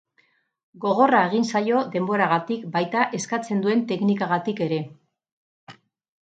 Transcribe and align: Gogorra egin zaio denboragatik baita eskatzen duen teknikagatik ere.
Gogorra 0.85 1.19
egin 1.27 1.43
zaio 1.51 1.81
denboragatik 1.95 2.63
baita 2.77 3.05
eskatzen 3.19 3.61
duen 3.67 3.85
teknikagatik 3.93 4.65
ere. 4.69 4.81